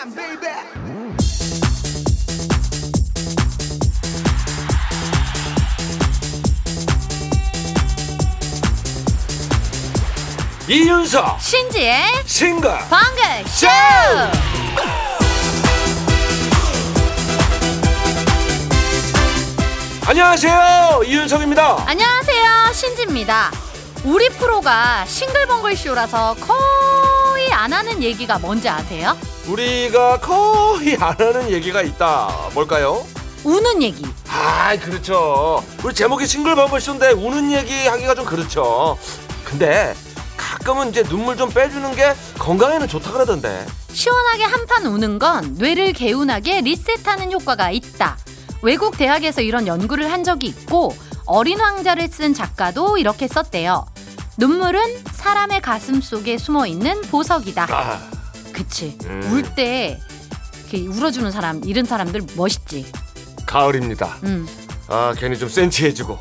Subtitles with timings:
[0.00, 0.48] time, baby.
[10.68, 13.66] 이윤석 신지의 싱글 방글 쇼!
[20.06, 23.50] 안녕하세요 이윤석입니다 안녕하세요, 신지입니다.
[24.04, 29.16] 우리 프로가 싱글벙글 쇼라서 거의 안 하는 얘기가 뭔지 아세요?
[29.48, 33.04] 우리가 거의 안 하는 얘기가 있다 뭘까요?
[33.44, 34.04] 우는 얘기.
[34.28, 38.98] 아 그렇죠 우리 제목이 싱글벙글쇼인데 우는 얘기 하기가 좀 그렇죠
[39.44, 39.94] 근데
[40.36, 46.60] 가끔은 이제 눈물 좀 빼주는 게 건강에는 좋다 그러던데 시원하게 한판 우는 건 뇌를 개운하게
[46.60, 48.16] 리셋하는 효과가 있다.
[48.62, 50.94] 외국 대학에서 이런 연구를 한 적이 있고
[51.26, 53.86] 어린 왕자를 쓴 작가도 이렇게 썼대요.
[54.38, 57.66] 눈물은 사람의 가슴 속에 숨어 있는 보석이다.
[57.68, 58.00] 아,
[58.60, 58.98] 그치.
[59.06, 59.22] 음.
[59.32, 59.98] 울때
[60.60, 62.86] 이렇게 울어주는 사람, 잃은 사람들 멋있지.
[63.46, 64.46] 가을입니다 음.
[64.86, 66.18] 아 괜히 좀 센치해지고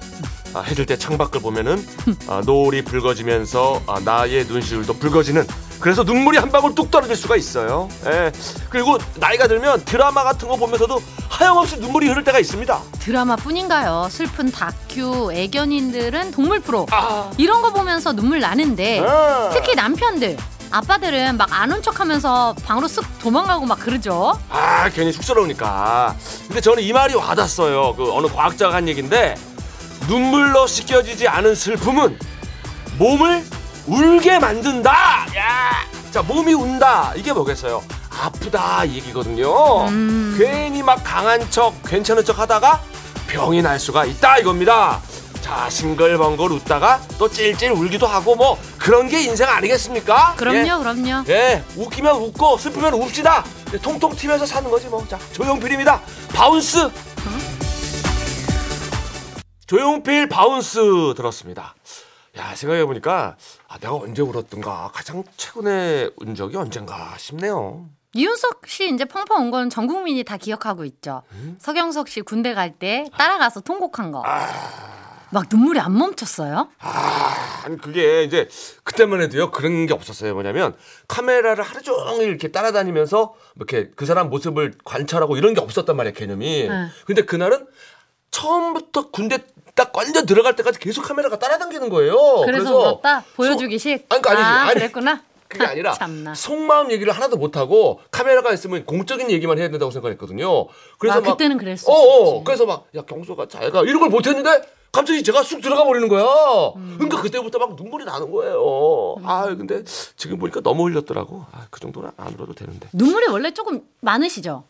[0.56, 1.86] 아, 해질 때 창밖을 보면은
[2.28, 5.46] 아, 노을이 붉어지면서 아, 나의 눈시울도 붉어지는
[5.80, 7.88] 그래서 눈물이 한 방울 뚝 떨어질 수가 있어요.
[8.06, 8.32] 예.
[8.70, 12.82] 그리고 나이가 들면 드라마 같은 거 보면서도 하염없이 눈물이 흐를 때가 있습니다.
[13.00, 14.08] 드라마뿐인가요?
[14.10, 19.52] 슬픈 다큐, 애견인들은 동물 프로 아, 이런 거 보면서 눈물 나는데 아.
[19.54, 20.36] 특히 남편들,
[20.72, 24.40] 아빠들은 막 안 온 척하면서 방으로 쓱 도망가고 막 그러죠.
[24.50, 26.16] 아 괜히 쑥스러우니까.
[26.48, 27.96] 근데 저는 이 말이 와닿았어요.
[27.96, 29.36] 그 어느 과학자가 한 얘기인데
[30.08, 32.18] 눈물로 씻겨지지 않은 슬픔은
[32.98, 33.44] 몸을
[33.88, 34.92] 울게 만든다.
[35.36, 35.72] 야,
[36.12, 37.14] 자 몸이 운다.
[37.16, 37.84] 이게 뭐겠어요?
[38.22, 39.86] 아프다 이 얘기거든요.
[39.88, 40.36] 음.
[40.38, 42.82] 괜히 막 강한 척, 괜찮은 척 하다가
[43.28, 45.00] 병이 날 수가 있다 이겁니다.
[45.42, 50.36] 자 싱글벙글 웃다가 또 찔찔 울기도 하고 뭐 그런 게 인생 아니겠습니까?
[50.36, 50.64] 그럼요, 예.
[50.64, 51.24] 그럼요.
[51.30, 53.44] 예, 웃기면 웃고 슬프면 웁시다.
[53.74, 55.06] 예, 통통 튀면서 사는 거지 뭐.
[55.08, 56.02] 자, 조용필입니다.
[56.34, 56.90] Bounce.
[59.68, 60.80] 조용필 Bounce
[61.16, 61.76] 들었습니다.
[62.38, 63.36] 야, 생각해 보니까
[63.68, 67.86] 아, 내가 언제 울었던가 가장 최근에 운 적이 언젠가 싶네요.
[68.14, 71.22] 이윤석 씨 이제 펑펑 운 건 전 국민이 다 기억하고 있죠.
[71.34, 71.58] 음?
[71.60, 74.24] 서경석 씨 군대 갈 때 따라가서 통곡한 거.
[74.26, 75.09] 아.
[75.32, 76.70] 막 눈물이 안 멈췄어요?
[76.80, 78.48] 아, 아니 그게 이제
[78.84, 80.34] 그때만 해도요 그런 게 없었어요.
[80.34, 80.76] 뭐냐면
[81.08, 83.18] 카메라를 하루 종일 이렇게 따라다니면서
[83.56, 86.68] 뭐 이렇게 그 사람 모습을 관찰하고 이런 게 없었단 말이야 개념이.
[86.68, 86.88] 네.
[87.06, 87.68] 근데 그날은
[88.32, 89.40] 처음부터 군대
[89.76, 92.16] 딱 완전 들어갈 때까지 계속 카메라가 따라다니는 거예요.
[92.46, 93.24] 그래서 울었다?
[93.36, 94.08] 보여주기식?
[94.10, 94.44] 소- 아니, 그러니까 아니지.
[94.44, 95.22] 아, 아니, 그랬구나.
[95.48, 96.36] 그게 아니라 참나.
[96.36, 100.68] 속마음 얘기를 하나도 못 하고 카메라가 있으면 공적인 얘기만 해야 된다고 생각했거든요.
[101.00, 101.92] 그래서 아, 막 그때는 그랬어.
[101.92, 101.96] 어,
[102.38, 104.62] 어, 그래서 막 야 경수가 잘 가 이런 걸 못 했는데
[104.92, 106.24] 갑자기 제가 쑥 들어가 버리는 거야.
[106.76, 106.96] 음.
[106.98, 109.16] 그러니까 그때부터 막 눈물이 나는 거예요.
[109.24, 109.84] 아 근데
[110.16, 111.46] 지금 보니까 너무 흘렸더라고.
[111.52, 114.64] 아, 그 정도는 안 울어도 되는데 눈물이 원래 조금 많으시죠?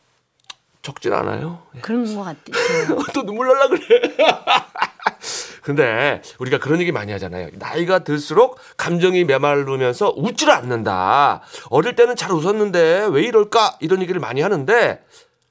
[0.81, 1.61] 적진 않아요.
[1.75, 1.81] 예.
[1.81, 2.97] 그런 것 같아요.
[3.13, 4.01] 또 눈물 날라 그래.
[5.61, 7.49] 근데 우리가 그런 얘기 많이 하잖아요.
[7.53, 11.41] 나이가 들수록 감정이 메마르면서 웃지를 않는다.
[11.69, 13.77] 어릴 때는 잘 웃었는데 왜 이럴까?
[13.81, 15.03] 이런 얘기를 많이 하는데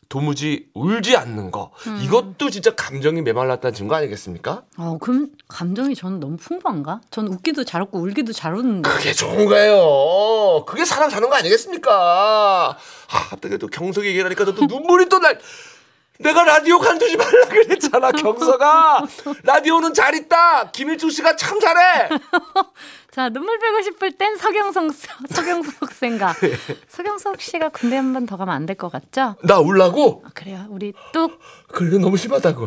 [0.08, 1.70] 도무지 울지 않는 거.
[2.02, 4.62] 이것도 진짜 감정이 메말랐다는 증거 아니겠습니까?
[4.78, 7.02] 어, 그럼 감정이 저는 너무 풍부한가?
[7.10, 8.88] 전 웃기도 잘 웃고 울기도 잘 웃는데.
[8.88, 10.64] 그게 좋은 거예요.
[10.66, 12.70] 그게 사람 사는 거 아니겠습니까?
[13.10, 15.38] 아, 갑자기 또 경석이 얘기하니까 또 눈물이 또 날.
[16.19, 19.06] 내가 라디오 간두지 말라 그랬잖아, 경서가.
[19.45, 20.71] 라디오는 잘 있다.
[20.73, 22.09] 김일중 씨가 참 잘해.
[23.12, 24.93] 자, 눈물 빼고 싶을 땐 서경석,
[25.31, 26.37] 서경석 생각.
[26.89, 29.37] 서경석 씨가 군대 한 번 더 가면 안 될 것 같죠?
[29.45, 30.23] 나 울라고?
[30.27, 30.67] 아, 그래요.
[30.71, 31.39] 우리 뚝.
[31.69, 32.67] 그래, 너무 심하다, 그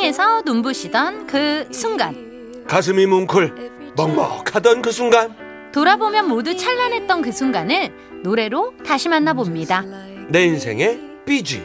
[0.00, 2.64] 인생에서 눈부시던 그 순간.
[2.66, 5.34] 가슴이 뭉클, 먹먹하던 그 순간.
[5.72, 9.84] 돌아보면 모두 찬란했던 그 순간을 노래로 다시 만나봅니다.
[10.28, 11.62] 내 인생의 BG.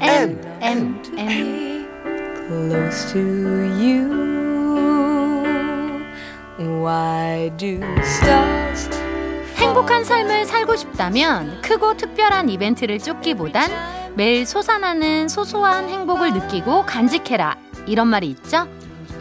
[0.00, 1.86] M, M, M.
[2.48, 4.24] close to you?
[6.58, 8.88] Why do stars
[9.56, 13.70] 행복한 삶을 살고 싶다면 크고 특별한 이벤트를 쫓기보단
[14.14, 17.73] 매일 솟아나는 소소한 행복을 느끼고 간직해라.
[17.86, 18.68] 이런 말이 있죠?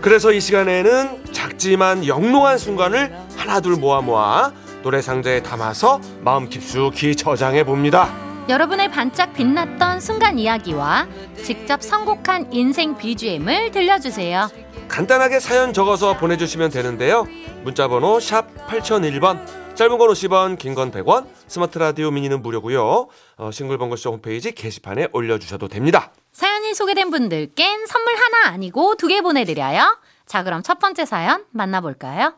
[0.02, 4.52] 그래서 이 시간에는 작지만 영롱한 순간을 하나둘 모아 모아
[4.82, 8.10] 노래 상자에 담아서 마음 깊숙이 저장해 봅니다.
[8.50, 11.08] 여러분의 반짝 빛났던 순간 이야기와
[11.42, 14.50] 직접 선곡한 인생 BGM을 들려주세요.
[14.88, 17.26] 간단하게 사연 적어서 보내주시면 되는데요.
[17.64, 19.40] 문자번호 샵 8001번
[19.76, 23.08] 짧은 건 50원, 긴 건 100원, 스마트 라디오 미니는 무료고요.
[23.38, 26.12] 어, 싱글벙글쇼 홈페이지 게시판에 올려주셔도 됩니다.
[26.32, 29.98] 사연이 소개된 분들께는 선물 하나 아니고 두 개 보내드려요.
[30.28, 32.34] 자, 그럼 첫 번째 사연 만나볼까요?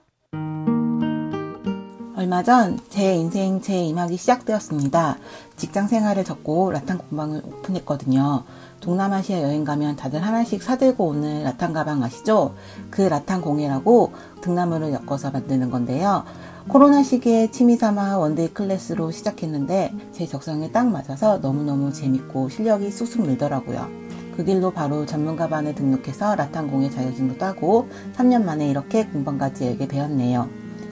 [2.18, 5.18] 얼마 전 제 인생 제이막이 시작되었습니다.
[5.58, 8.46] 직장 생활을 접고 라탄 공방을 오픈했거든요.
[8.82, 12.54] 동남아시아 여행 가면 다들 하나씩 사들고 오는 라탄 가방 아시죠?
[12.92, 14.12] 그 라탄 공예라고
[14.42, 16.24] 등나무를 엮어서 만드는 건데요.
[16.68, 23.24] 코로나 시기에 취미 삼아 one-day class로 시작했는데 제 적성에 딱 맞아서 너무너무 재밌고 실력이 쑥쑥
[23.26, 23.88] 늘더라고요.
[24.36, 27.88] 그 길로 바로 전문가반에 등록해서 라탄 공예 자격증도 따고
[28.18, 30.48] 3년 만에 이렇게 공방까지 열게 되었네요.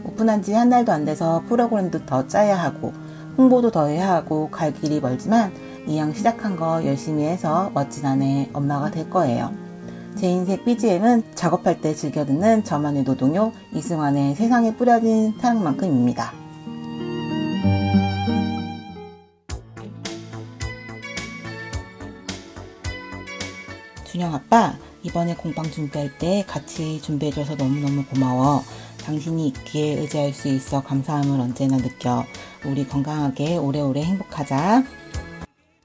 [0.06, 2.94] 오픈한 지 한 달도 안 돼서 프로그램도 더 짜야 하고
[3.38, 5.52] 홍보도 더 해야 하고 갈 길이 멀지만
[5.88, 9.54] 이왕 시작한 거 열심히 해서 멋진 아내 엄마가 될 거예요.
[10.16, 16.34] 제 인생 BGM은 작업할 때 즐겨 듣는 저만의 노동요 이승환의 세상에 뿌려진 사랑만큼입니다.
[24.06, 28.64] 준영 아빠 이번에 공방 준비할 때 같이 준비해줘서 너무너무 고마워.
[29.04, 32.24] 당신이 있기에 의지할 수 있어 감사함을 언제나 느껴.
[32.64, 35.03] 우리 건강하게 오래오래 행복하자.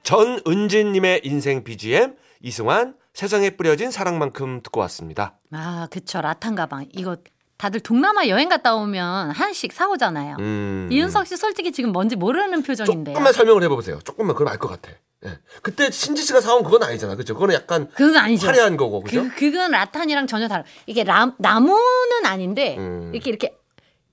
[0.09, 5.37] 전은진님의 인생 BGM 이승환 세상에 뿌려진 사랑만큼 듣고 왔습니다.
[5.51, 6.19] 아, 그쵸.
[6.19, 6.87] 라탄 가방.
[6.93, 7.17] 이거
[7.57, 10.37] 다들 동남아 여행 갔다 오면 하나씩 사오잖아요.
[10.39, 10.89] 음.
[10.91, 13.13] 이윤석 씨 솔직히 지금 뭔지 모르는 표정인데요.
[13.13, 13.99] 조금만 설명을 해보세요.
[14.03, 14.89] 조금만 그럼 알 것 같아.
[15.25, 15.37] 예.
[15.61, 17.33] 그때 신지 씨가 사온 그건 아니잖아, 그죠?
[17.35, 18.47] 그거는 약간 그건 아니죠.
[18.47, 19.21] 화려한 거고, 그죠?
[19.23, 20.63] 그, 그건 라탄이랑 전혀 다른.
[20.87, 23.11] 이게 라, 나무는 아닌데, 음.
[23.13, 23.58] 이렇게, 이렇게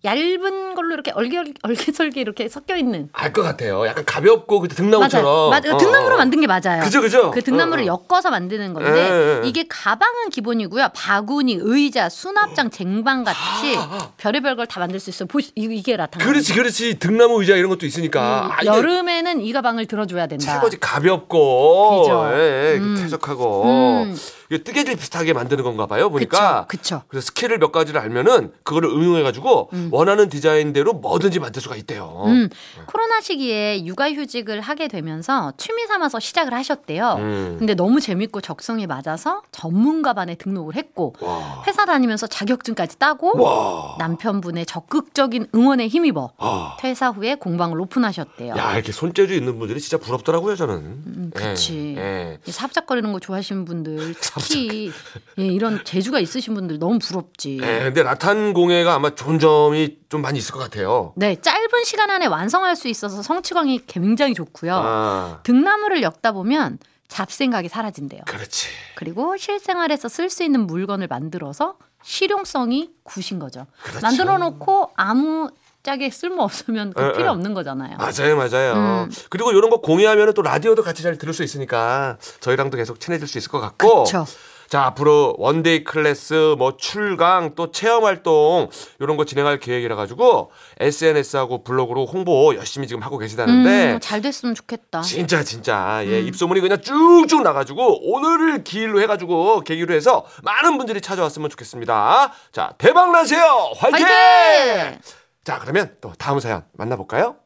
[0.06, 3.08] 얇은 걸로 이렇게 얼개, 얼개설개 이렇게 섞여 있는.
[3.12, 3.84] 알 것 같아요.
[3.86, 5.50] 약간 가볍고 그 등나무처럼.
[5.50, 5.74] 맞아요.
[5.74, 6.18] 어, 등나무로 어.
[6.18, 6.82] 만든 게 맞아요.
[6.82, 7.30] 그죠, 그죠?
[7.32, 8.06] 그 등나무를 어, 어.
[8.08, 9.48] 엮어서 만드는 건데 예, 예, 예.
[9.48, 10.90] 이게 가방은 기본이고요.
[10.94, 13.76] 바구니, 의자, 수납장, 쟁반 같이
[14.16, 15.26] 별의별 걸 다 만들 수 있어요.
[15.28, 16.20] 보시 이게 라탄.
[16.22, 16.98] 그렇지, 그렇지.
[16.98, 18.50] 등나무 의자 이런 것도 있으니까.
[18.52, 20.44] 아, 이게 여름에는 이 가방을 들어줘야 된다.
[20.54, 22.30] 최고지 가볍고 그죠.
[22.32, 22.96] 예, 예, 음.
[23.00, 24.16] 쾌적하고 음.
[24.50, 27.02] 이게 뜨개질 비슷하게 만드는 건가 봐요 보니까 그쵸, 그쵸.
[27.08, 32.48] 그래서 skill을 몇 가지를 알면은 그거를 응용해 가지고 원하는 디자인대로 뭐든지 만들 수가 있대요 음,
[32.87, 37.14] 코로나 시기에 육아휴직을 하게 되면서 취미 삼아서 시작을 하셨대요.
[37.19, 37.56] 음.
[37.58, 41.62] 근데 너무 재밌고 적성에 맞아서 전문가반에 등록을 했고 와.
[41.66, 43.96] 회사 다니면서 자격증까지 따고 와.
[43.99, 46.76] 남편분의 적극적인 응원에 힘입어 아.
[46.81, 48.54] 퇴사 후에 공방을 오픈하셨대요.
[48.56, 51.94] 야 이렇게 손재주 있는 분들이 진짜 부럽더라고요 저는 음, 예, 그치.
[51.96, 52.38] 예.
[52.46, 54.92] 이 삽작거리는 거 좋아하시는 분들 특히
[55.38, 57.58] 예, 이런 재주가 있으신 분들 너무 부럽지.
[57.62, 62.10] 예, 근데 라탄 공예가 아마 좋은 점이 좀 많이 있을 것 같아요 네, 짧은 시간
[62.10, 64.74] 안에 완성할 수 있어서 성취감이 굉장히 좋고요.
[64.74, 66.78] 아, 등나무를 엮다 보면
[67.08, 68.22] 잡생각이 사라진대요.
[68.26, 73.66] 그렇지 그리고 실생활에서 쓸 수 있는 물건을 만들어서 실용성이 굿인 거죠.
[73.82, 74.00] 그렇죠.
[74.00, 75.50] 만들어 놓고 아무
[75.86, 77.28] 짝에 쓸모 없으면 그 에, 필요 에.
[77.28, 77.96] 없는 거잖아요.
[77.98, 79.04] 맞아요, 맞아요.
[79.04, 79.10] 음.
[79.30, 83.38] 그리고 이런 거 공유하면 또 라디오도 같이 잘 들을 수 있으니까 저희랑도 계속 친해질 수
[83.38, 84.02] 있을 것 같고.
[84.02, 84.26] 그쵸.
[84.68, 88.68] 자, 앞으로 one-day class, 뭐 출강, 또 체험 활동
[88.98, 90.50] 이런 거 진행할 계획이라 가지고
[90.80, 95.02] SNS하고 블로그로 홍보 열심히 지금 하고 계시다는데 음, 잘 됐으면 좋겠다.
[95.02, 96.26] 진짜 진짜 예, 음.
[96.26, 102.32] 입소문이 그냥 쭉쭉 나 가지고 오늘을 기일로 해 가지고 계기로 해서 많은 분들이 찾아왔으면 좋겠습니다.
[102.50, 104.04] 자, 대박 나세요, 화이팅!
[104.04, 104.98] 화이팅!
[105.46, 107.37] 자, 그러면 또 다음 사연 만나볼까요?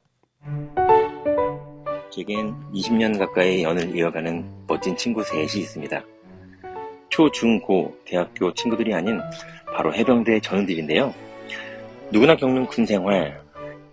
[2.11, 6.03] 제겐 20년 가까이 연을 이어가는 멋진 친구 셋이 있습니다.
[7.11, 9.21] 초, 중, 고, 대학교 친구들이 아닌
[9.77, 11.13] 바로 해병대 전우들인데요.
[12.11, 13.39] 누구나 겪는 군 생활,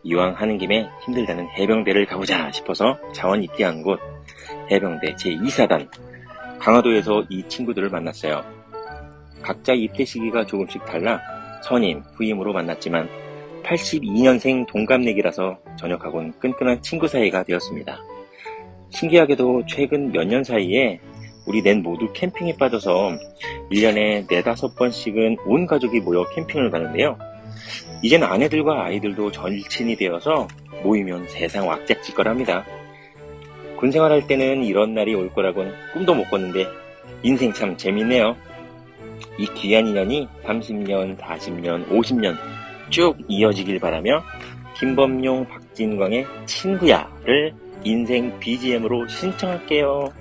[0.03, 3.99] 이왕 하는 김에 힘들다는 해병대를 가보자 싶어서 자원 입대한 곳
[4.71, 5.89] 해병대 제2사단
[6.59, 8.41] 강화도에서 이 친구들을 만났어요.
[9.41, 11.19] 각자 입대 시기가 조금씩 달라
[11.61, 13.26] 선임, 후임으로 만났지만
[13.67, 17.99] 82년생 동갑내기라서 전역하고는 끈끈한 친구 사이가 되었습니다.
[18.89, 20.99] 신기하게도 최근 몇 년 사이에
[21.45, 23.17] 우리 넷 모두 캠핑에 빠져서
[23.71, 27.17] 1년에 4, 5번씩은 온 가족이 모여 캠핑을 가는데요.
[28.01, 30.47] 이젠 아내들과 아이들도 절친이 되어서
[30.83, 32.65] 모이면 세상 왁작지껄합니다.
[33.77, 36.65] 군 생활할 때는 이런 날이 올 거라곤 꿈도 못 꿨는데
[37.23, 38.35] 인생 참 재밌네요.
[39.37, 42.37] 이 귀한 인연이 30년, 40년, 50년
[42.89, 44.23] 쭉 이어지길 바라며
[44.79, 47.53] 김범용, 박진광의 친구야를
[47.83, 50.11] 인생 BGM으로 신청할게요.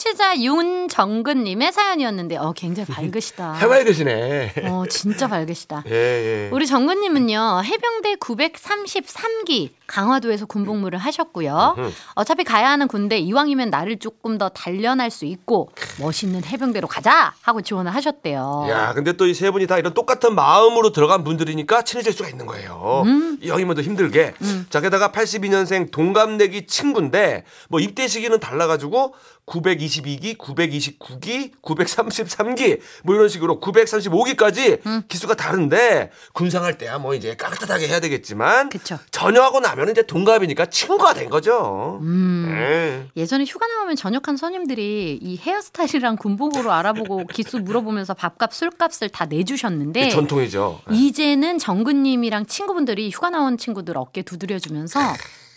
[0.00, 3.54] 청취자 윤정근님의 사연이었는데, 어, 굉장히 밝으시다.
[3.60, 4.52] 해맑 계시네.
[4.68, 5.84] 어, 진짜 밝으시다.
[5.88, 6.50] 예, 예.
[6.52, 11.76] 우리 정근님은요, 해병대 933기 강화도에서 군복무를 하셨고요.
[12.14, 17.32] 어차피 가야 하는 군대 이왕이면 나를 조금 더 단련할 수 있고, 멋있는 해병대로 가자!
[17.40, 18.66] 하고 지원을 하셨대요.
[18.68, 22.46] 야, 근데 또 이 세 분이 다 이런 똑같은 마음으로 들어간 분들이니까 친해질 수가 있는
[22.46, 23.04] 거예요.
[23.40, 24.34] 이왕이면 더 힘들게.
[24.70, 29.14] 자, 게다가 82년생 동갑내기 친구인데, 뭐 입대 시기는 달라가지고,
[29.46, 38.00] 922기, 929기, 933기, 뭐 이런 식으로 935기까지 기수가 다른데, 군상할 때야 뭐 이제 깍듯하게 해야
[38.00, 38.98] 되겠지만, 그쵸.
[39.12, 41.98] 전역하고 나면 이제 동갑이니까 친구가 된 거죠.
[42.02, 42.52] 음.
[42.58, 43.08] 예.
[43.16, 50.00] 예전에 휴가 나오면 전역한 선임들이 이 헤어스타일이랑 군복으로 알아보고 기수 물어보면서 밥값, 술값을 다 내주셨는데
[50.00, 50.80] 이게 전통이죠.
[50.90, 55.00] 이제는 정근님이랑 친구분들이 휴가 나온 친구들 어깨 두드려주면서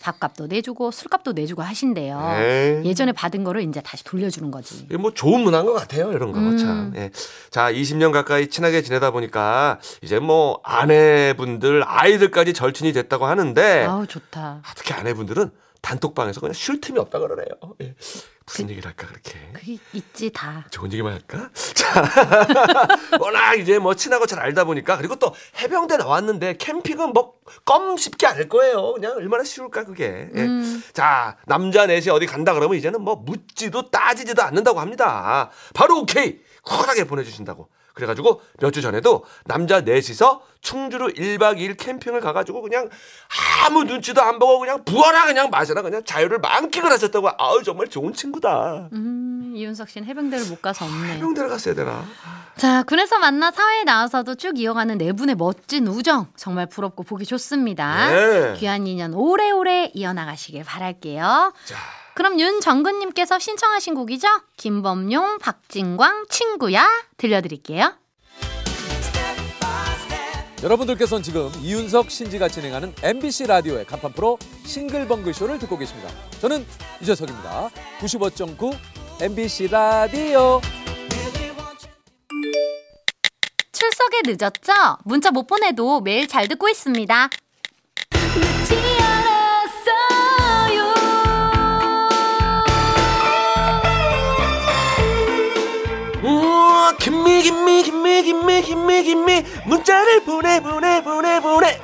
[0.01, 2.19] 밥값도 내주고 술값도 내주고 하신대요.
[2.19, 2.81] 네.
[2.85, 4.87] 예전에 받은 거를 이제 다시 돌려주는 거지.
[4.97, 6.57] 뭐 좋은 문화인 것 같아요, 이런 거 음.
[6.57, 6.93] 참.
[6.95, 7.11] 예.
[7.49, 14.61] 자, 20년 가까이 친하게 지내다 보니까 이제 뭐 아내분들, 아이들까지 절친이 됐다고 하는데 아우 좋다.
[14.63, 15.51] 아, 특히 아내분들은
[15.81, 17.47] 단톡방에서 그냥 쉴 틈이 없다 그러네요.
[17.81, 17.95] 예.
[18.45, 19.37] 무슨 얘기를 할까 그렇게.
[19.53, 20.65] 그 있지 다.
[20.71, 21.49] 좋은 얘기만 할까?
[21.75, 22.87] 자,
[23.19, 28.27] 워낙 이제 뭐 친하고 잘 알다 보니까 그리고 또 해병대 나왔는데 캠핑은 뭐 껌 쉽게
[28.27, 28.93] 알 거예요.
[28.93, 30.29] 그냥 얼마나 쉬울까 그게.
[30.35, 30.41] 예.
[30.41, 30.83] 음.
[30.93, 35.49] 자, 남자 넷이 어디 간다 그러면 이제는 뭐 묻지도 따지지도 않는다고 합니다.
[35.73, 37.69] 바로 오케이 쿨하게 보내주신다고.
[37.99, 42.89] 그래가지고 몇 주 전에도 남자 넷이서 충주로 1박 2일 캠핑을 가가지고 그냥
[43.65, 48.13] 아무 눈치도 안 보고 그냥 부어라 그냥 마셔라 그냥 자유를 만끽을 하셨다고 아우 정말 좋은
[48.13, 48.89] 친구다.
[48.93, 51.15] 음, 이윤석 씨는 해병대를 못 가서 없네.
[51.15, 52.03] 해병대를 갔어야 되나?
[52.57, 58.09] 자, 군에서 만나 사회에 나와서도 쭉 이어가는 네 분의 멋진 우정 정말 부럽고 보기 좋습니다.
[58.11, 58.53] 네.
[58.57, 61.53] 귀한 인연 오래오래 이어나가시길 바랄게요.
[61.65, 61.75] 자.
[62.15, 64.27] 그럼 윤 정근님께서 신청하신 곡이죠?
[64.57, 66.87] 김범용, 박진광, 친구야
[67.17, 67.95] 들려드릴게요.
[70.61, 76.09] 여러분들께서는 지금 이윤석 신지가 진행하는 MBC 라디오의 간판 프로 싱글벙글 쇼를 듣고 계십니다.
[76.41, 76.65] 저는
[77.01, 77.69] 유재석입니다.
[77.99, 78.77] 95.9
[79.21, 80.59] MBC 라디오.
[83.71, 84.97] 출석에 늦었죠?
[85.05, 87.29] 문자 못 보내도 매일 잘 듣고 있습니다.
[97.41, 101.79] 김미 김미 김미 김미 김미 김미 문자를 보내 보내 보내 보내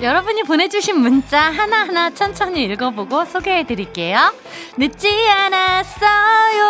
[0.00, 4.32] 여러분이 보내주신 문자 하나하나 천천히 읽어보고 소개해드릴게요.
[4.76, 6.68] 늦지 않았어요.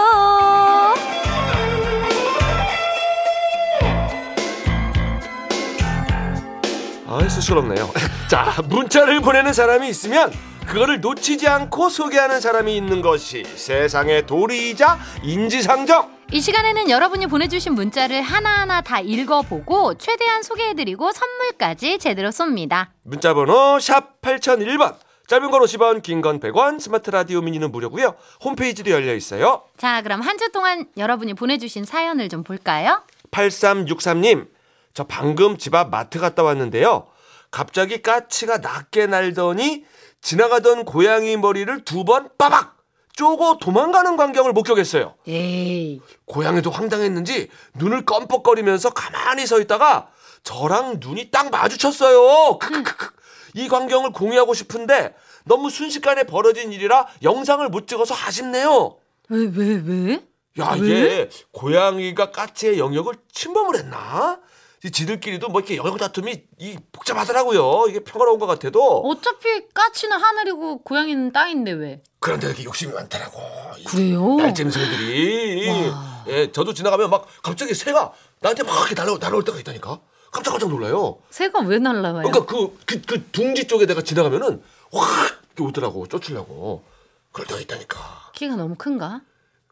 [7.11, 7.91] 아이 수시럽네요
[8.29, 10.31] 자 문자를 보내는 사람이 있으면
[10.67, 18.21] 그거를 놓치지 않고 소개하는 사람이 있는 것이 세상의 도리이자 인지상정 이 시간에는 여러분이 보내주신 문자를
[18.21, 22.89] 하나하나 다 읽어보고 최대한 소개해드리고 선물까지 제대로 쏩니다.
[23.03, 29.15] 문자번호 샵 8001번 짧은 건 50원 긴 건 100원 스마트 라디오 미니는 무료고요 홈페이지도 열려
[29.15, 33.03] 있어요 자, 그럼 한 주 동안 여러분이 보내주신 사연을 좀 볼까요?
[33.31, 34.49] 8363님,
[34.95, 37.07] 저 방금 집 앞 마트 갔다 왔는데요.
[37.51, 39.85] 갑자기 까치가 낮게 날더니
[40.21, 42.77] 지나가던 고양이 머리를 두 번 빠박
[43.19, 45.17] 쪼고 도망가는 광경을 목격했어요.
[45.27, 46.01] 에이.
[46.27, 50.09] 고양이도 황당했는지 눈을 껌뻑거리면서 가만히 서 있다가
[50.45, 52.59] 저랑 눈이 딱 마주쳤어요.
[52.59, 53.11] 크크크크.
[53.55, 58.99] 이 광경을 공유하고 싶은데 너무 순식간에 벌어진 일이라 영상을 못 찍어서 아쉽네요.
[59.31, 60.25] 왜, 왜, 왜?
[60.61, 64.39] 야, 이게 고양이가 까치의 영역을 침범을 했나?
[64.85, 67.87] 이 지들끼리도 뭐 이렇게 영역 다툼이 이 복잡하더라고요.
[67.89, 69.01] 이게 평화로운 것 같아도.
[69.01, 72.03] 어차피 까치는 하늘이고 고양이는 땅인데 왜?
[72.21, 73.41] 그런데 이렇게 욕심이 많더라고.
[73.79, 74.37] 이 그래요?
[74.37, 75.89] 날쨈새들이.
[75.91, 76.25] 와.
[76.29, 80.01] 예, 저도 지나가면 막 갑자기 새가 나한테 막 이렇게 날아, 날아올 때가 있다니까.
[80.31, 81.19] 깜짝깜짝 놀라요.
[81.31, 82.29] 새가 왜 날라와요?
[82.31, 86.07] 그러니까 그, 그, 그 둥지 쪽에 내가 지나가면은 확 이렇게 오더라고.
[86.07, 86.85] 쫓으려고.
[87.33, 88.31] 그럴 때가 있다니까.
[88.35, 89.23] 키가 너무 큰가?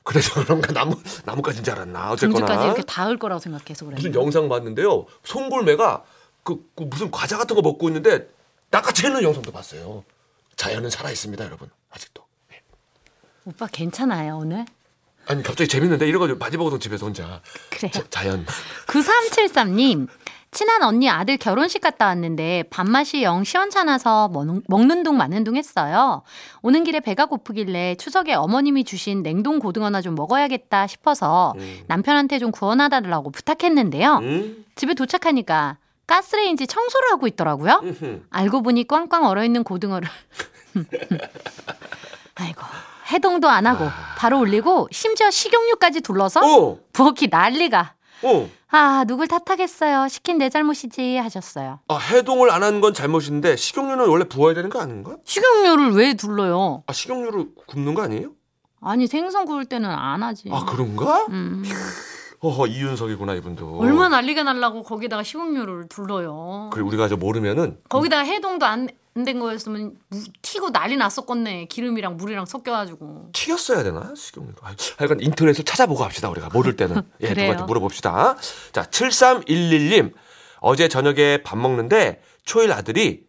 [0.06, 0.94] 그래서 그런가 나무,
[1.24, 2.12] 나무까지인 줄 알았나.
[2.12, 2.46] 어쨌거나.
[2.46, 3.96] 둥지까지 이렇게 닿을 거라고 생각해서 그래.
[3.96, 5.06] 무슨 영상 봤는데요.
[5.24, 6.04] 송골매가
[6.44, 8.28] 그, 그 무슨 과자 같은 거 먹고 있는데
[8.70, 10.04] 낚아채 있는 영상도 봤어요.
[10.54, 11.68] 자연은 살아 있습니다, 여러분.
[11.90, 12.24] 아직도.
[12.48, 12.62] 네.
[13.44, 14.64] 오빠 괜찮아요 오늘?
[15.26, 17.42] 아니 갑자기 재밌는데 이런 거 바지 벗고 집에서 혼자.
[17.70, 17.90] 그래요.
[17.90, 18.46] 자, 자연.
[18.86, 20.06] 9373님,
[20.56, 24.30] 친한 언니 아들 결혼식 갔다 왔는데 밥맛이 영 시원찮아서
[24.68, 26.22] 먹는, 둥 마는 둥 했어요.
[26.62, 31.52] 오는 길에 배가 고프길래 추석에 어머님이 주신 냉동 고등어나 좀 먹어야겠다 싶어서
[31.88, 34.16] 남편한테 좀 구워놔달라고 부탁했는데요.
[34.22, 34.64] 음?
[34.76, 37.82] 집에 도착하니까 가스레인지 청소를 하고 있더라고요.
[37.82, 38.22] 음흠.
[38.30, 40.08] 알고 보니 꽝꽝 얼어있는 고등어를.
[42.36, 42.62] 아이고,
[43.12, 47.95] 해동도 안 하고 바로 올리고 심지어 식용유까지 둘러서 어, 부엌이 난리가.
[48.22, 48.48] 어.
[48.70, 50.08] 아 누굴 탓하겠어요.
[50.08, 51.80] 시킨 내 잘못이지 하셨어요.
[51.88, 55.16] 아, 해동을 안 한 건 잘못인데 식용유는 원래 부어야 되는 거 아닌가?
[55.24, 56.82] 식용유를 왜 둘러요?
[56.86, 58.30] 아, 식용유를 굽는 거 아니에요?
[58.80, 60.48] 아니 생선 구울 때는 안 하지.
[60.52, 61.26] 아, 그런가?
[61.30, 61.62] 음.
[62.40, 63.78] 어허, 이윤석이구나, 이분도.
[63.78, 66.68] 얼마나 난리가 날라고 거기다가 식용유를 둘러요.
[66.72, 68.88] 그래, 우리가 저 모르면은 거기다가 해동도 안
[69.24, 71.66] 된 거였으면 무- 튀고 난리 났었겠네.
[71.66, 73.30] 기름이랑 물이랑 섞여가지고.
[73.32, 74.12] 튀겼어야 되나?
[74.16, 74.54] 식용유로.
[74.62, 76.48] 아, 하여간 인터넷을 찾아보고 합시다, 우리가.
[76.52, 77.02] 모를 때는.
[77.22, 77.28] 예.
[77.30, 78.36] 누구한테 물어봅시다.
[78.72, 80.12] 자, 7311님.
[80.60, 83.26] 어제 저녁에 밥 먹는데 초일 아들이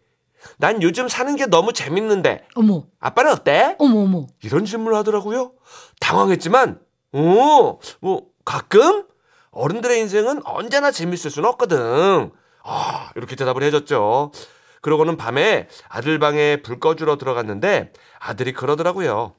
[0.58, 3.76] 난 요즘 사는 게 너무 재밌는데 어머, 아빠는 어때?
[3.80, 4.28] 어머, 어머.
[4.44, 5.52] 이런 질문을 하더라고요.
[6.00, 6.80] 당황했지만,
[7.14, 9.06] 오, 뭐, 가끔
[9.52, 12.32] 어른들의 인생은 언제나 재밌을 수는 없거든.
[12.64, 14.32] 아, 이렇게 대답을 해줬죠.
[14.82, 19.34] 그러고는 밤에 아들 방에 불 꺼주러 들어갔는데 아들이 그러더라고요.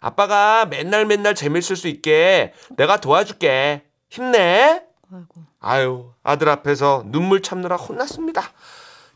[0.00, 3.84] 아빠가 맨날 맨날 재밌을 수 있게 내가 도와줄게.
[4.08, 4.82] 힘내.
[5.12, 5.42] 아이고.
[5.60, 8.42] 아유, 아들 앞에서 눈물 참느라 혼났습니다.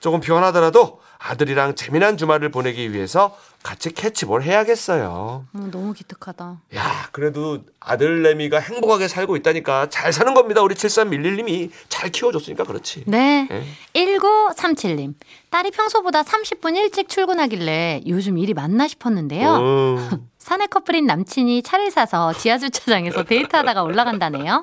[0.00, 5.46] 조금 피곤하더라도 아들이랑 재미난 주말을 보내기 위해서 같이 캐치볼 해야겠어요.
[5.52, 6.62] 어, 너무 기특하다.
[6.74, 10.62] 야, 그래도 아들내미가 행복하게 살고 있다니까 잘 사는 겁니다.
[10.62, 13.04] 우리 7311님이 잘 키워줬으니까 그렇지.
[13.06, 13.46] 네.
[13.50, 13.64] 예.
[13.94, 15.14] 1937님.
[15.50, 19.56] 딸이 평소보다 30분 일찍 출근하길래 요즘 일이 많나 싶었는데요.
[19.56, 24.62] 음, 사내 커플인 남친이 차를 사서 지하주차장에서 데이트하다가 올라간다네요.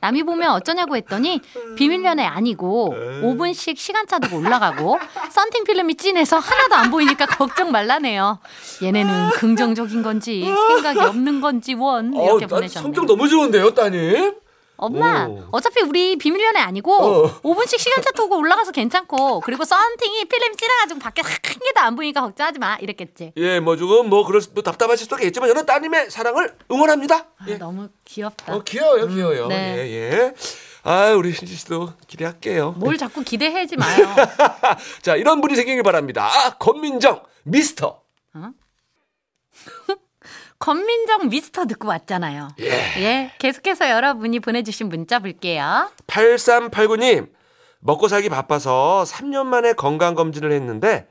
[0.00, 1.40] 남이 보면 어쩌냐고 했더니
[1.76, 4.98] 비밀 연애 아니고 5분씩 시간차 두고 올라가고
[5.30, 8.40] 썬팅 필름이 진해서 하나도 안 보이니까 걱정 말라네요.
[8.82, 12.82] 얘네는 긍정적인 건지 생각이 없는 건지 원 이렇게 어, 나 보내셨네요.
[12.82, 14.34] 성격 너무 좋은데요, 따님?
[14.82, 15.44] 엄마, 오.
[15.52, 17.40] 어차피 우리 비밀 연애 아니고 어.
[17.42, 22.58] 5분씩 시간차 두고 올라가서 괜찮고 그리고 썬팅이 필름이 진해가지고 밖에 한 개도 안 보이니까 걱정하지
[22.58, 23.32] 마 이랬겠지.
[23.36, 27.16] 예, 뭐 조금 뭐 그럴 수, 뭐 답답하실 수도 있겠지만 저는 따님의 사랑을 응원합니다.
[27.16, 27.56] 아, 예.
[27.58, 28.54] 너무 귀엽다.
[28.54, 29.46] 어, 귀여워요, 귀여워요.
[29.46, 29.76] 네.
[29.78, 30.34] 예, 예.
[30.82, 32.72] 아, 우리 신지 씨도 기대할게요.
[32.72, 34.04] 뭘 자꾸 기대하지 마요.
[35.00, 36.26] 자, 이런 분이 생기길 바랍니다.
[36.26, 38.02] 아, 권민정, 미스터.
[40.62, 42.50] 권민정 미스터 듣고 왔잖아요.
[42.60, 43.32] 예.
[43.40, 45.90] 계속해서 여러분이 보내주신 문자 볼게요.
[46.06, 47.30] 8389님,
[47.80, 51.08] 먹고 살기 바빠서 3년 만에 건강검진을 했는데,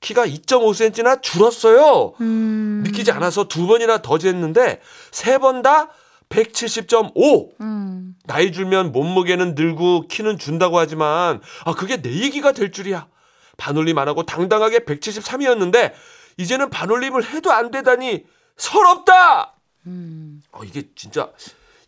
[0.00, 2.12] 키가 2.5cm나 줄었어요.
[2.20, 5.88] 음, 믿기지 않아서 두 번이나 더 쟀는데, 세 번 다
[6.28, 7.52] 170.5.
[7.62, 13.06] 음, 나이 줄면 몸무게는 늘고 키는 준다고 하지만, 아, 그게 내 얘기가 될 줄이야.
[13.56, 15.92] 반올림 안 하고 당당하게 173이었는데,
[16.36, 18.24] 이제는 반올림을 해도 안 되다니,
[18.60, 19.54] 서럽다!
[19.86, 20.42] 음.
[20.52, 21.30] 어, 이게 진짜,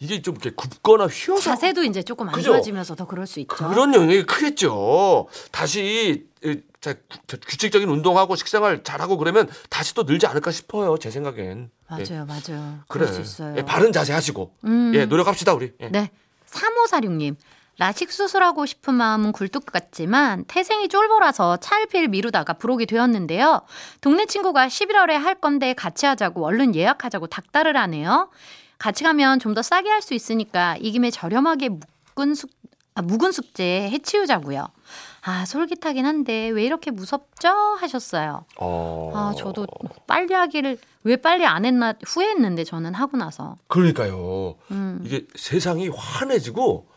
[0.00, 1.42] 이게 좀 이렇게 굽거나 휘어서.
[1.42, 2.40] 자세도 이제 조금 안?
[2.40, 3.54] 좋아지면서 더 그럴 수 있죠.
[3.54, 5.28] 그런 영향이 크겠죠.
[5.50, 6.94] 다시 이, 자,
[7.28, 10.96] 규- 규칙적인 운동하고 식생활 잘하고 그러면 다시 또 늘지 않을까 싶어요.
[10.98, 11.70] 제 생각엔.
[11.98, 12.78] 예, 맞아요, 맞아요.
[12.88, 13.04] 그래.
[13.04, 13.54] 그럴 수 있어요.
[13.58, 14.54] 예, 바른 자세 하시고.
[14.64, 14.92] 음.
[14.94, 15.72] 예, 노력합시다 우리.
[15.80, 15.88] 예.
[15.90, 16.10] 네.
[16.50, 17.36] 3546님.
[17.82, 23.62] 라식 수술하고 싶은 마음은 굴뚝 같지만 태생이 쫄보라서 차일피일 미루다가 부록이 되었는데요.
[24.00, 28.30] 동네 친구가 11월에 할 건데 같이 하자고 얼른 예약하자고 닥달을 하네요.
[28.78, 31.70] 같이 가면 좀 더 싸게 할 수 있으니까 이 김에 저렴하게
[32.14, 32.50] 묵은 숙
[32.94, 34.68] 아, 묵은 숙제 해치우자고요.
[35.24, 37.48] 아 솔깃하긴 한데 왜 이렇게 무섭죠?
[37.80, 38.44] 하셨어요.
[38.60, 39.10] 어.
[39.12, 39.66] 아 저도
[40.06, 43.56] 빨리 하기를 왜 빨리 안 했나 후회했는데 저는 하고 나서.
[43.66, 44.54] 그러니까요.
[44.70, 45.02] 음.
[45.04, 46.91] 이게 세상이 환해지고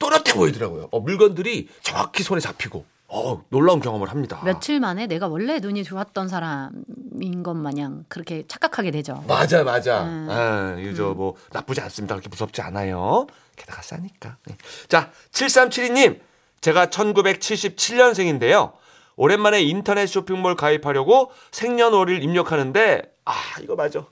[0.00, 0.88] 또렷해 보이더라고요.
[0.90, 4.40] 어, 물건들이 정확히 손에 잡히고 어, 놀라운 경험을 합니다.
[4.44, 9.22] 며칠 만에 내가 원래 눈이 좋았던 사람인 것 마냥 그렇게 착각하게 되죠.
[9.28, 10.04] 맞아, 맞아.
[10.04, 10.28] 음.
[10.30, 12.14] 아, 이거 저뭐 나쁘지 않습니다.
[12.14, 13.26] 그렇게 무섭지 않아요.
[13.56, 14.38] 게다가 싸니까.
[14.46, 14.56] 네.
[14.88, 16.20] 자, 7372님.
[16.60, 18.72] 제가 1977년생인데요.
[19.16, 23.32] 오랜만에 인터넷 쇼핑몰 가입하려고 생년월일 입력하는데 아,
[23.62, 24.06] 이거 맞아.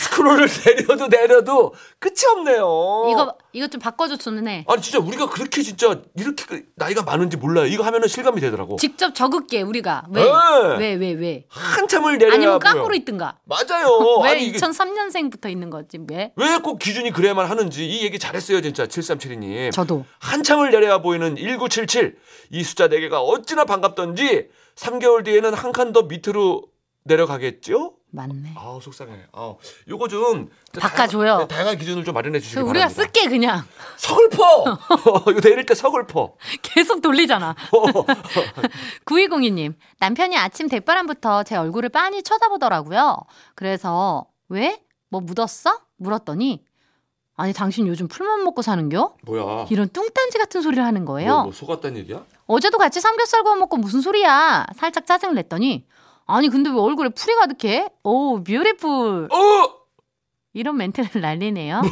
[0.00, 3.08] 스크롤을 내려도 내려도 끝이 없네요.
[3.12, 7.66] 이거 이거 좀 바꿔줘 주는 아니 진짜 우리가 그렇게 진짜 이렇게 그 나이가 많은지 몰라요.
[7.66, 8.76] 이거 하면은 실감이 되더라고.
[8.76, 10.94] 직접 적을게 우리가 왜 네.
[10.94, 11.44] 왜왜 왜?
[11.48, 12.58] 한참을 내려야 아니면.
[12.58, 13.38] 까꾸로 있든가.
[13.44, 13.98] 맞아요.
[14.24, 16.32] 왜 아니 이게 2003년생부터 있는 거지 왜?
[16.36, 19.72] 왜 꼭 기준이 그래야만 하는지 이 얘기 잘했어요 진짜 7372님.
[19.72, 22.16] 저도 한참을 내려야 보이는 1977.
[22.52, 26.62] 이 숫자 4 개가 어찌나 반갑던지 3개월 뒤에는 한 칸 더 밑으로
[27.04, 27.94] 내려가겠죠?
[28.12, 28.54] 맞네.
[28.56, 29.26] 아우 속상해.
[29.32, 29.56] 아우
[29.88, 31.24] 요거 좀 바꿔줘요.
[31.24, 33.02] 다양한, 다양한 기준을 좀 마련해 주시기 그 우리가 바랍니다.
[33.02, 33.64] 쓸게 그냥
[33.96, 34.78] 서글퍼.
[35.30, 36.34] 이거 내릴 때 서글퍼.
[36.62, 37.54] 계속 돌리잖아.
[39.06, 43.16] 9202님 남편이 아침 대바람부터 제 얼굴을 빤히 쳐다보더라고요.
[43.54, 44.80] 그래서 왜?
[45.08, 45.80] 뭐 묻었어?
[45.96, 46.64] 물었더니
[47.36, 49.14] 아니 당신 요즘 풀만 먹고 사는겨?
[49.24, 49.66] 뭐야?
[49.70, 51.32] 이런 뚱딴지 같은 소리를 하는 거예요.
[51.34, 52.24] 뭐, 뭐 속았단 얘기야?
[52.46, 54.66] 어제도 같이 삼겹살 구워 먹고 무슨 소리야?
[54.76, 55.86] 살짝 짜증을 냈더니
[56.34, 57.88] 아니 근데 왜 얼굴에 풀이 가득해?
[58.04, 59.70] oh beautiful 어!
[60.52, 61.82] 이런 멘트를 날리네요.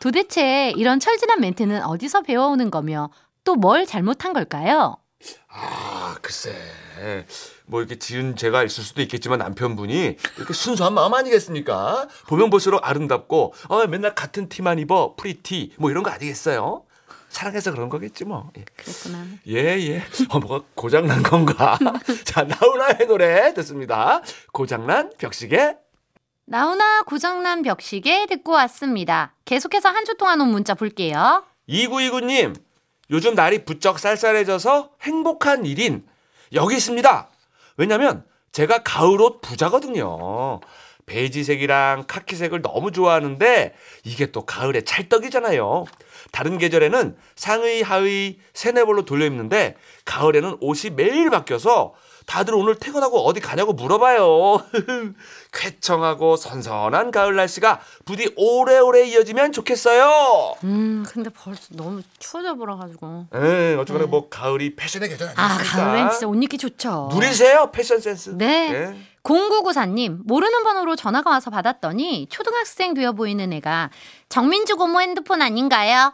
[0.00, 3.10] 도대체 이런 철 지난 멘트는 어디서 배워오는 거며
[3.44, 4.96] 또 뭘 잘못한 걸까요?
[5.48, 6.54] 아, 글쎄.
[7.66, 12.08] 뭐 이렇게 지은 죄가 있을 수도 있겠지만 남편분이 이렇게 순수한 마음 아니겠습니까?
[12.28, 16.84] 보면 볼수록 아름답고 어, 맨날 같은 티만 입어 pretty 뭐 이런 거 아니겠어요?
[17.32, 18.50] 사랑해서 그런 거겠지 뭐.
[18.58, 18.64] 예.
[18.76, 19.24] 그랬구나.
[19.48, 20.02] 예, 예.
[20.28, 21.78] 어, 뭐가 고장난 건가?
[22.24, 24.20] 자, 나훈아의 노래 듣습니다.
[24.52, 25.76] 고장난 벽시계.
[26.44, 29.34] 나훈아 고장난 벽시계 듣고 왔습니다.
[29.46, 31.44] 계속해서 한 주 동안 온 문자 볼게요.
[31.68, 32.54] 2929님,
[33.10, 36.04] 요즘 날이 부쩍 쌀쌀해져서 행복한 일인
[36.52, 37.30] 여기 있습니다.
[37.78, 40.60] 왜냐면 제가 가을옷 부자거든요.
[41.06, 45.84] 베이지색이랑 카키색을 너무 좋아하는데 이게 또 가을의 찰떡이잖아요.
[46.32, 51.92] 다른 계절에는 상의, 하의, 세네 벌로 돌려 입는데 가을에는 옷이 매일 바뀌어서
[52.26, 54.62] 다들 오늘 퇴근하고 어디 가냐고 물어봐요.
[55.52, 60.54] 쾌청하고 선선한 가을 날씨가 부디 오래오래 이어지면 좋겠어요.
[60.64, 63.26] 음, 근데 벌써 너무 추워져 버려가지고.
[63.34, 65.84] 에 어쩌거나 뭐 가을이 패션의 계절 아, 아니겠습니까?
[65.84, 67.08] 가을엔 진짜 옷 입기 좋죠.
[67.12, 68.30] 누리세요 패션 센스.
[68.30, 68.70] 네.
[68.72, 69.12] 예.
[69.22, 73.90] 0994님, 모르는 번호로 전화가 와서 받았더니 초등학생 되어 보이는 애가
[74.28, 76.12] 정민주 고모 핸드폰 아닌가요?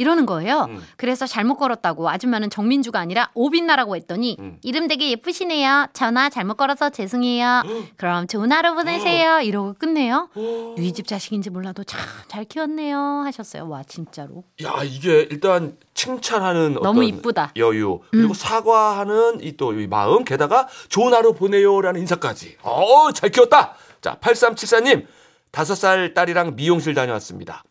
[0.00, 0.66] 이러는 거예요.
[0.70, 0.82] 음.
[0.96, 4.56] 그래서 잘못 걸었다고 아줌마는 정민주가 아니라 오빛나라고 했더니 음.
[4.62, 5.88] 이름 되게 예쁘시네요.
[5.92, 7.62] 전화 잘못 걸어서 죄송해요.
[7.98, 9.40] 그럼 좋은 하루 보내세요.
[9.40, 10.30] 이러고 끝내요.
[10.34, 13.22] 누이 집 자식인지 몰라도 참 잘 키웠네요.
[13.26, 13.68] 하셨어요.
[13.68, 14.44] 와 진짜로.
[14.62, 17.52] 야 이게 일단 칭찬하는 너무 이쁘다.
[17.56, 17.60] 음.
[17.60, 22.56] 여유 그리고 사과하는 이또이 마음 게다가 좋은 하루 보내요라는 인사까지.
[22.62, 23.74] 어 잘 키웠다.
[24.00, 25.06] 자 8374님
[25.50, 27.64] 다섯 살 딸이랑 미용실 다녀왔습니다.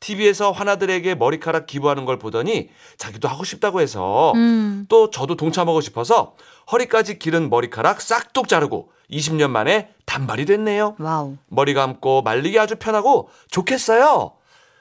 [0.00, 4.86] TV에서 환아들에게 머리카락 기부하는 걸 보더니 자기도 하고 싶다고 해서 음.
[4.88, 6.34] 또 저도 동참하고 싶어서
[6.70, 10.96] 허리까지 기른 머리카락 싹둑 자르고 20년 만에 단발이 됐네요.
[10.98, 11.36] wow.
[11.48, 14.34] 머리 감고 말리기 아주 편하고 좋겠어요.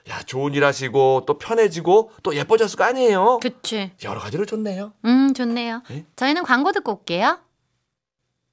[0.10, 3.40] 야, 좋은 일 하시고 또 편해지고 또 예뻐졌을 거 아니에요.
[3.42, 3.92] 그치.
[4.04, 4.94] 여러 가지로 좋네요.
[5.06, 5.84] 음 좋네요.
[5.90, 6.06] 네?
[6.16, 7.40] 저희는 광고 듣고 올게요.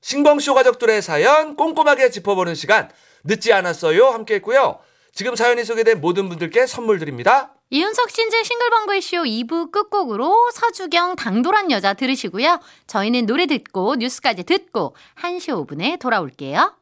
[0.00, 2.90] 신봉쇼 가족들의 사연 꼼꼼하게 짚어보는 시간
[3.24, 4.08] 늦지 않았어요.
[4.08, 4.78] 함께 했고요.
[5.14, 7.54] 지금 사연이 소개된 모든 분들께 선물 드립니다.
[7.70, 12.60] 이윤석 신재 싱글벙글 쇼 2부 끝곡으로 서주경 당돌한 여자 들으시고요.
[12.88, 16.74] 저희는 노래 듣고 뉴스까지 듣고 1시 5분에 돌아올게요.